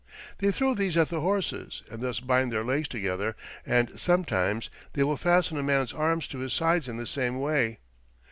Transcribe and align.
They 0.39 0.51
throw 0.51 0.73
these 0.73 0.97
at 0.97 1.09
the 1.09 1.21
horses, 1.21 1.83
and 1.91 2.01
thus 2.01 2.19
bind 2.19 2.51
their 2.51 2.63
legs 2.63 2.87
together; 2.87 3.35
and 3.67 3.99
sometimes 3.99 4.71
they 4.93 5.03
will 5.03 5.15
fasten 5.15 5.59
a 5.59 5.61
man's 5.61 5.93
arms 5.93 6.25
to 6.29 6.39
his 6.39 6.53
sides 6.53 6.87
in 6.87 6.97
the 6.97 7.05
same 7.05 7.39
way. 7.39 7.77